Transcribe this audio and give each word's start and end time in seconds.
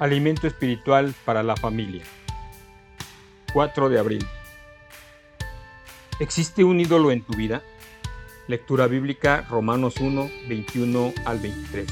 Alimento 0.00 0.46
espiritual 0.46 1.14
para 1.26 1.42
la 1.42 1.56
familia. 1.56 2.02
4 3.52 3.90
de 3.90 3.98
abril. 3.98 4.26
¿Existe 6.20 6.64
un 6.64 6.80
ídolo 6.80 7.12
en 7.12 7.20
tu 7.20 7.34
vida? 7.34 7.62
Lectura 8.48 8.86
bíblica 8.86 9.42
Romanos 9.50 9.98
1, 10.00 10.30
21 10.48 11.12
al 11.26 11.38
23. 11.40 11.86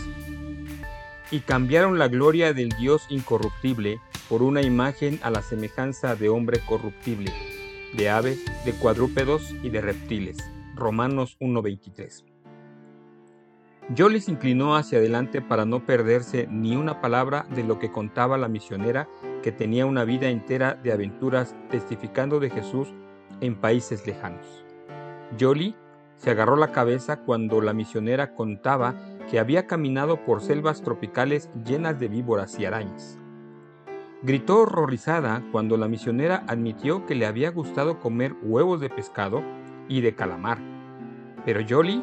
Y 1.33 1.41
cambiaron 1.41 1.99
la 1.99 2.09
gloria 2.09 2.55
del 2.55 2.71
Dios 2.71 3.05
incorruptible 3.11 4.01
por 4.31 4.43
una 4.43 4.63
imagen 4.63 5.21
a 5.23 5.29
la 5.29 5.43
semejanza 5.43 6.17
de 6.17 6.31
hombre 6.31 6.61
corruptible, 6.65 7.31
de 7.93 8.09
aves, 8.09 8.39
de 8.65 8.73
cuadrúpedos 8.73 9.55
y 9.63 9.69
de 9.69 9.83
reptiles. 9.83 10.39
Romanos 10.75 11.37
1:23. 11.41 12.25
Jolie 13.97 14.21
se 14.21 14.31
inclinó 14.31 14.77
hacia 14.77 14.99
adelante 14.99 15.41
para 15.41 15.65
no 15.65 15.87
perderse 15.87 16.47
ni 16.51 16.77
una 16.77 17.01
palabra 17.01 17.47
de 17.55 17.65
lo 17.65 17.79
que 17.79 17.91
contaba 17.91 18.37
la 18.37 18.49
misionera 18.49 19.09
que 19.43 19.51
tenía 19.51 19.87
una 19.87 20.05
vida 20.05 20.29
entera 20.29 20.75
de 20.75 20.93
aventuras 20.93 21.57
testificando 21.71 22.39
de 22.39 22.51
Jesús 22.51 22.93
en 23.41 23.55
países 23.55 24.07
lejanos. 24.07 24.65
Jolie 25.41 25.75
se 26.17 26.31
agarró 26.31 26.57
la 26.57 26.73
cabeza 26.73 27.21
cuando 27.21 27.63
la 27.63 27.73
misionera 27.73 28.35
contaba 28.35 28.95
que 29.31 29.39
había 29.39 29.67
caminado 29.67 30.23
por 30.25 30.43
selvas 30.43 30.83
tropicales 30.83 31.49
llenas 31.65 31.99
de 31.99 32.09
víboras 32.09 32.59
y 32.59 32.67
arañas. 32.67 33.19
Gritó 34.23 34.63
horrorizada 34.63 35.45
cuando 35.51 35.79
la 35.79 35.89
misionera 35.89 36.45
admitió 36.47 37.07
que 37.07 37.15
le 37.15 37.25
había 37.25 37.51
gustado 37.51 38.01
comer 38.01 38.35
huevos 38.43 38.81
de 38.81 38.91
pescado 38.91 39.43
y 39.89 40.03
de 40.03 40.15
calamar. 40.15 40.59
Pero 41.45 41.61
Jolie 41.67 42.03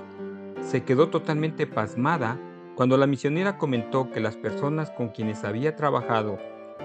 se 0.66 0.84
quedó 0.84 1.10
totalmente 1.10 1.68
pasmada 1.68 2.40
cuando 2.76 2.98
la 2.98 3.06
misionera 3.06 3.58
comentó 3.58 4.10
que 4.10 4.20
las 4.20 4.36
personas 4.36 4.90
con 4.90 5.10
quienes 5.10 5.44
había 5.44 5.76
trabajado 5.76 6.40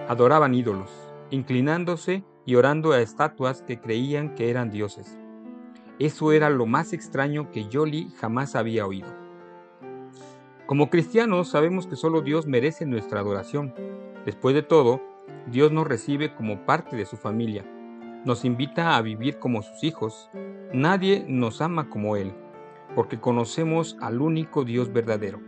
adoraban 0.06 0.54
ídolos, 0.54 0.90
inclinándose 1.30 2.22
y 2.44 2.56
orando 2.56 2.92
a 2.92 3.00
estatuas 3.00 3.62
que 3.62 3.80
creían 3.80 4.34
que 4.34 4.50
eran 4.50 4.70
dioses. 4.70 5.18
Eso 5.98 6.32
era 6.32 6.50
lo 6.50 6.66
más 6.66 6.92
extraño 6.92 7.50
que 7.50 7.68
Jolie 7.72 8.10
jamás 8.18 8.54
había 8.54 8.86
oído. 8.86 9.08
Como 10.66 10.90
cristianos 10.90 11.48
sabemos 11.48 11.86
que 11.86 11.96
solo 11.96 12.20
Dios 12.20 12.46
merece 12.46 12.84
nuestra 12.84 13.20
adoración. 13.20 13.74
Después 14.26 14.54
de 14.54 14.62
todo, 14.62 15.00
Dios 15.46 15.72
nos 15.72 15.86
recibe 15.86 16.34
como 16.34 16.66
parte 16.66 16.96
de 16.96 17.06
su 17.06 17.16
familia. 17.16 17.64
Nos 18.26 18.44
invita 18.44 18.96
a 18.96 19.02
vivir 19.02 19.38
como 19.38 19.62
sus 19.62 19.82
hijos. 19.82 20.30
Nadie 20.72 21.24
nos 21.26 21.62
ama 21.62 21.88
como 21.88 22.16
Él 22.16 22.34
porque 22.94 23.20
conocemos 23.20 23.96
al 24.00 24.20
único 24.20 24.64
Dios 24.64 24.92
verdadero. 24.92 25.40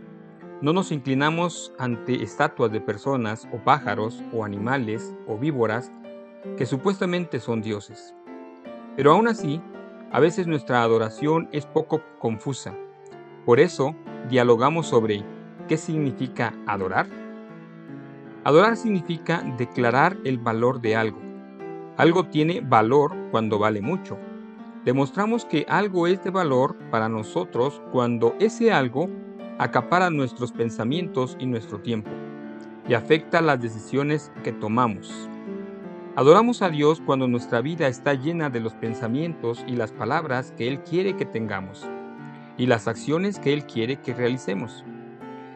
No 0.61 0.71
nos 0.71 0.91
inclinamos 0.91 1.73
ante 1.77 2.23
estatuas 2.23 2.71
de 2.71 2.79
personas 2.79 3.47
o 3.51 3.57
pájaros 3.57 4.23
o 4.31 4.45
animales 4.45 5.13
o 5.27 5.37
víboras 5.37 5.91
que 6.57 6.65
supuestamente 6.65 7.39
son 7.39 7.61
dioses. 7.61 8.15
Pero 8.95 9.11
aún 9.11 9.27
así, 9.27 9.61
a 10.11 10.19
veces 10.19 10.47
nuestra 10.47 10.83
adoración 10.83 11.49
es 11.51 11.65
poco 11.65 12.01
confusa. 12.19 12.73
Por 13.45 13.59
eso, 13.59 13.95
dialogamos 14.29 14.87
sobre 14.87 15.25
qué 15.67 15.77
significa 15.77 16.53
adorar. 16.65 17.07
Adorar 18.45 18.77
significa 18.77 19.41
declarar 19.57 20.17
el 20.23 20.37
valor 20.37 20.81
de 20.81 20.95
algo. 20.95 21.19
Algo 21.97 22.27
tiene 22.27 22.61
valor 22.61 23.13
cuando 23.31 23.59
vale 23.59 23.81
mucho 23.81 24.17
Demostramos 24.85 25.45
que 25.45 25.65
algo 25.69 26.07
es 26.07 26.23
de 26.23 26.29
valor 26.29 26.75
para 26.91 27.07
nosotros 27.07 27.81
cuando 27.91 28.35
ese 28.39 28.73
algo 28.73 29.09
acapara 29.57 30.09
nuestros 30.09 30.51
pensamientos 30.51 31.37
y 31.39 31.45
nuestro 31.45 31.79
tiempo 31.79 32.11
y 32.87 32.93
afecta 32.93 33.41
las 33.41 33.61
decisiones 33.61 34.31
que 34.43 34.51
tomamos. 34.51 35.29
Adoramos 36.15 36.61
a 36.61 36.69
Dios 36.69 37.01
cuando 37.05 37.27
nuestra 37.29 37.61
vida 37.61 37.87
está 37.87 38.13
llena 38.13 38.49
de 38.49 38.59
los 38.59 38.73
pensamientos 38.73 39.63
y 39.67 39.77
las 39.77 39.91
palabras 39.93 40.53
que 40.57 40.67
Él 40.67 40.81
quiere 40.81 41.15
que 41.15 41.25
tengamos 41.25 41.87
y 42.57 42.65
las 42.65 42.87
acciones 42.87 43.39
que 43.39 43.53
Él 43.53 43.65
quiere 43.65 44.01
que 44.01 44.13
realicemos. 44.13 44.83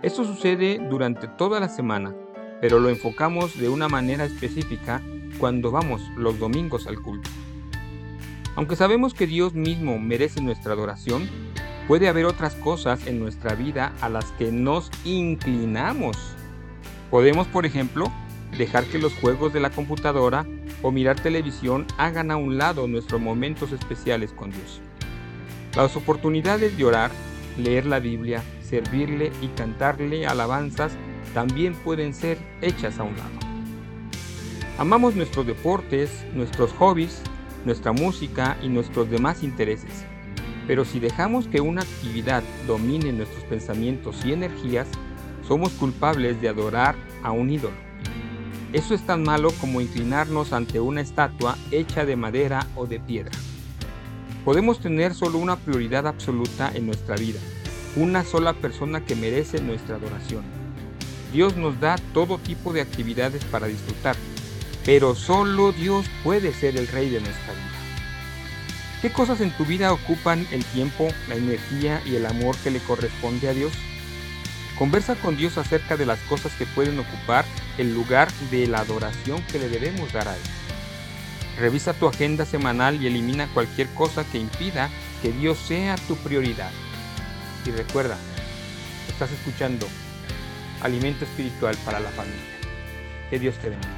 Esto 0.04 0.24
sucede 0.24 0.80
durante 0.90 1.28
toda 1.28 1.60
la 1.60 1.70
semana, 1.70 2.16
pero 2.62 2.80
lo 2.80 2.90
enfocamos 2.90 3.60
de 3.60 3.68
una 3.68 3.90
manera 3.90 4.24
específica 4.24 5.02
cuando 5.38 5.70
vamos 5.70 6.02
los 6.16 6.40
domingos 6.40 6.88
al 6.88 7.02
culto. 7.02 7.30
Aunque 8.58 8.76
sabemos 8.76 9.14
que 9.14 9.28
Dios 9.28 9.54
mismo 9.54 10.00
merece 10.00 10.42
nuestra 10.42 10.74
adoración, 10.74 11.30
puede 11.88 12.08
haber 12.08 12.26
otras 12.26 12.56
cosas 12.56 13.06
en 13.06 13.20
nuestra 13.20 13.54
vida 13.54 13.94
a 14.02 14.10
las 14.10 14.26
que 14.32 14.52
nos 14.52 14.90
inclinamos. 15.06 16.18
Podemos, 17.12 17.46
por 17.46 17.68
ejemplo, 17.68 18.12
dejar 18.58 18.86
que 18.86 18.98
los 18.98 19.14
juegos 19.14 19.54
de 19.54 19.60
la 19.60 19.70
computadora 19.70 20.48
o 20.82 20.92
mirar 20.92 21.20
televisión 21.20 21.86
hagan 22.00 22.32
a 22.32 22.38
un 22.38 22.58
lado 22.58 22.88
nuestros 22.88 23.22
momentos 23.22 23.72
especiales 23.74 24.32
con 24.32 24.50
Dios. 24.50 24.82
Las 25.76 25.96
oportunidades 25.96 26.76
de 26.76 26.84
orar, 26.84 27.12
leer 27.60 27.86
la 27.86 28.00
Biblia, 28.00 28.42
servirle 28.60 29.32
y 29.40 29.50
cantarle 29.50 30.26
alabanzas 30.26 30.94
también 31.36 31.76
pueden 31.76 32.12
ser 32.12 32.40
hechas 32.64 32.98
a 32.98 33.04
un 33.04 33.16
lado. 33.18 33.38
Amamos 34.80 35.16
nuestros 35.16 35.46
deportes, 35.46 36.26
nuestros 36.34 36.72
hobbies 36.74 37.22
nuestra 37.68 37.92
música 37.92 38.58
y 38.64 38.70
nuestros 38.70 39.12
demás 39.12 39.44
intereses. 39.44 39.92
Pero 40.66 40.86
si 40.86 41.00
dejamos 41.00 41.48
que 41.48 41.62
una 41.62 41.82
actividad 41.82 42.42
domine 42.66 43.14
nuestros 43.14 43.44
pensamientos 43.44 44.26
y 44.26 44.34
energías, 44.34 44.88
somos 45.48 45.74
culpables 45.74 46.42
de 46.42 46.50
adorar 46.50 46.96
a 47.24 47.32
un 47.32 47.50
ídolo. 47.52 47.76
Eso 48.74 48.94
es 48.94 49.02
tan 49.06 49.24
malo 49.24 49.52
como 49.62 49.80
inclinarnos 49.80 50.52
ante 50.52 50.80
una 50.80 51.02
estatua 51.02 51.58
hecha 51.72 52.06
de 52.06 52.16
madera 52.16 52.66
o 52.76 52.86
de 52.86 53.00
piedra. 53.00 53.32
Podemos 54.44 54.80
tener 54.80 55.14
solo 55.14 55.38
una 55.38 55.58
prioridad 55.58 56.08
absoluta 56.08 56.72
en 56.74 56.86
nuestra 56.86 57.16
vida, 57.16 57.40
una 57.96 58.24
sola 58.24 58.54
persona 58.54 59.06
que 59.06 59.16
merece 59.16 59.62
nuestra 59.62 59.96
adoración. 59.96 60.44
Dios 61.34 61.56
nos 61.58 61.80
da 61.80 61.98
todo 62.14 62.38
tipo 62.38 62.72
de 62.72 62.82
actividades 62.82 63.44
para 63.46 63.68
disfrutar, 63.68 64.16
pero 64.88 65.16
solo 65.16 65.74
Dios 65.74 66.06
puede 66.24 66.54
ser 66.54 66.78
el 66.78 66.88
rey 66.88 67.10
de 67.10 67.20
nuestra 67.20 67.52
vida. 67.52 67.78
¿Qué 69.02 69.12
cosas 69.12 69.42
en 69.42 69.52
tu 69.52 69.66
vida 69.66 69.92
ocupan 69.92 70.48
el 70.50 70.64
tiempo, 70.64 71.10
la 71.28 71.36
energía 71.36 72.02
y 72.06 72.16
el 72.16 72.26
amor 72.26 72.56
que 72.60 72.72
le 72.72 72.80
corresponde 72.80 73.50
a 73.50 73.54
Dios? 73.54 73.74
Conversa 74.80 75.16
con 75.16 75.36
Dios 75.36 75.58
acerca 75.58 75.98
de 75.98 76.06
las 76.06 76.20
cosas 76.20 76.54
que 76.54 76.66
pueden 76.66 76.98
ocupar 76.98 77.44
el 77.78 77.94
lugar 77.94 78.32
de 78.50 78.66
la 78.66 78.80
adoración 78.80 79.44
que 79.52 79.60
le 79.60 79.68
debemos 79.68 80.14
dar 80.14 80.30
a 80.30 80.36
Él. 80.36 80.42
Revisa 81.60 81.94
tu 81.94 82.08
agenda 82.08 82.46
semanal 82.46 83.04
y 83.04 83.08
elimina 83.08 83.50
cualquier 83.54 83.90
cosa 83.90 84.24
que 84.24 84.38
impida 84.38 84.90
que 85.22 85.34
Dios 85.34 85.58
sea 85.58 85.98
tu 86.08 86.16
prioridad. 86.16 86.72
Y 87.66 87.72
recuerda, 87.72 88.18
estás 89.10 89.32
escuchando 89.34 89.86
Alimento 90.82 91.26
Espiritual 91.26 91.76
para 91.84 92.00
la 92.00 92.10
Familia. 92.12 92.40
Que 93.30 93.38
Dios 93.38 93.58
te 93.58 93.70
bendiga. 93.70 93.97